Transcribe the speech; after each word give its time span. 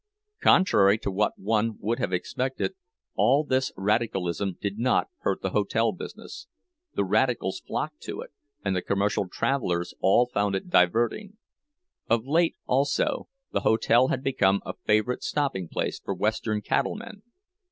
Contrary 0.41 0.97
to 0.97 1.11
what 1.11 1.37
one 1.37 1.75
would 1.79 1.99
have 1.99 2.11
expected, 2.11 2.73
all 3.13 3.43
this 3.43 3.71
radicalism 3.77 4.57
did 4.59 4.79
not 4.79 5.09
hurt 5.19 5.43
the 5.43 5.51
hotel 5.51 5.91
business; 5.91 6.47
the 6.95 7.03
radicals 7.05 7.59
flocked 7.59 8.01
to 8.01 8.19
it, 8.19 8.31
and 8.65 8.75
the 8.75 8.81
commercial 8.81 9.27
travelers 9.29 9.93
all 10.01 10.25
found 10.25 10.55
it 10.55 10.71
diverting. 10.71 11.37
Of 12.09 12.25
late, 12.25 12.55
also, 12.65 13.27
the 13.51 13.59
hotel 13.61 14.07
had 14.07 14.23
become 14.23 14.63
a 14.65 14.73
favorite 14.73 15.21
stopping 15.21 15.67
place 15.67 15.99
for 15.99 16.15
Western 16.15 16.61
cattlemen. 16.61 17.21